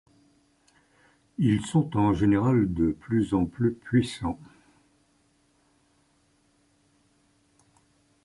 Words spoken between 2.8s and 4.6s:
plus en plus puissants.